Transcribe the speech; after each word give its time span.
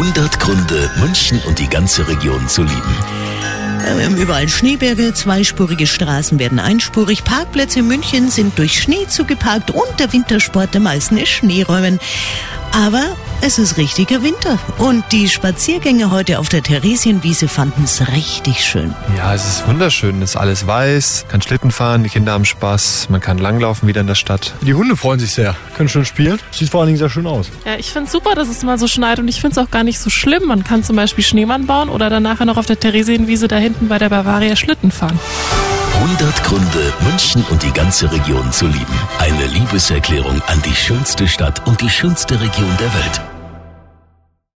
100 0.00 0.40
Gründe, 0.40 0.90
München 0.98 1.42
und 1.46 1.58
die 1.58 1.68
ganze 1.68 2.08
Region 2.08 2.48
zu 2.48 2.62
lieben. 2.62 2.96
Haben 3.84 4.16
überall 4.16 4.48
Schneeberge, 4.48 5.12
zweispurige 5.12 5.86
Straßen 5.86 6.38
werden 6.38 6.58
einspurig, 6.58 7.22
Parkplätze 7.22 7.80
in 7.80 7.88
München 7.88 8.30
sind 8.30 8.58
durch 8.58 8.80
Schnee 8.80 9.06
zugeparkt 9.08 9.70
und 9.72 10.00
der 10.00 10.10
Wintersport 10.14 10.72
der 10.72 10.80
meisten 10.80 11.18
ist 11.18 11.28
Schneeräumen. 11.28 12.00
Aber 12.72 13.14
es 13.42 13.58
ist 13.58 13.76
richtiger 13.76 14.22
Winter 14.22 14.58
und 14.78 15.04
die 15.12 15.28
Spaziergänge 15.28 16.10
heute 16.10 16.38
auf 16.38 16.48
der 16.48 16.62
Theresienwiese 16.62 17.48
fanden 17.48 17.84
es 17.84 18.08
richtig 18.08 18.64
schön. 18.64 18.94
Ja, 19.16 19.34
es 19.34 19.46
ist 19.46 19.68
wunderschön. 19.68 20.20
Es 20.22 20.30
ist 20.30 20.36
alles 20.36 20.66
weiß, 20.66 21.26
kann 21.28 21.40
Schlitten 21.40 21.70
fahren, 21.70 22.02
die 22.02 22.10
Kinder 22.10 22.32
haben 22.32 22.44
Spaß, 22.44 23.08
man 23.08 23.20
kann 23.20 23.38
langlaufen 23.38 23.88
wieder 23.88 24.02
in 24.02 24.06
der 24.06 24.14
Stadt. 24.14 24.54
Die 24.60 24.74
Hunde 24.74 24.96
freuen 24.96 25.20
sich 25.20 25.32
sehr, 25.32 25.56
können 25.76 25.88
schön 25.88 26.04
spielen. 26.04 26.38
Sieht 26.50 26.70
vor 26.70 26.80
allen 26.80 26.88
Dingen 26.88 26.98
sehr 26.98 27.10
schön 27.10 27.26
aus. 27.26 27.50
Ja, 27.64 27.76
ich 27.76 27.90
finde 27.90 28.06
es 28.06 28.12
super, 28.12 28.34
dass 28.34 28.48
es 28.48 28.62
mal 28.62 28.78
so 28.78 28.86
schneit 28.86 29.18
und 29.18 29.28
ich 29.28 29.40
finde 29.40 29.60
es 29.60 29.66
auch 29.66 29.70
gar 29.70 29.84
nicht 29.84 29.98
so 29.98 30.10
schlimm. 30.10 30.46
Man 30.46 30.64
kann 30.64 30.84
zum 30.84 30.96
Beispiel 30.96 31.24
Schneemann 31.24 31.66
bauen 31.66 31.88
oder 31.88 32.10
dann 32.10 32.22
nachher 32.22 32.44
noch 32.44 32.56
auf 32.56 32.66
der 32.66 32.78
Theresienwiese 32.78 33.48
da 33.48 33.56
hinten 33.56 33.88
bei 33.88 33.98
der 33.98 34.10
Bavaria 34.10 34.56
Schlitten 34.56 34.90
fahren. 34.90 35.18
100 35.94 36.44
Gründe, 36.44 36.92
München 37.00 37.44
und 37.50 37.62
die 37.62 37.72
ganze 37.72 38.10
Region 38.10 38.50
zu 38.52 38.66
lieben. 38.66 38.86
Eine 39.18 39.46
Liebeserklärung 39.46 40.40
an 40.46 40.62
die 40.62 40.74
schönste 40.74 41.28
Stadt 41.28 41.66
und 41.66 41.80
die 41.80 41.90
schönste 41.90 42.40
Region 42.40 42.74
der 42.78 42.92
Welt. 42.94 43.29